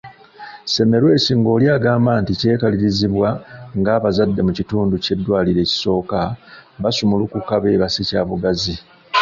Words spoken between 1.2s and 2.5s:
ng’oli agamba nti